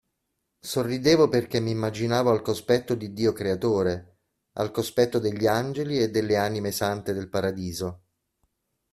Sorridevo 0.61 1.29
perché 1.29 1.59
m'immaginavo 1.59 2.31
al 2.31 2.41
cospetto 2.41 2.95
di 2.95 3.13
Dio 3.13 3.33
Creatore, 3.33 4.17
al 4.53 4.71
cospetto 4.71 5.19
degli 5.19 5.45
Angeli 5.45 5.99
e 5.99 6.09
delle 6.09 6.37
anime 6.37 6.71
sante 6.71 7.13
del 7.13 7.29
Paradiso. 7.29 8.01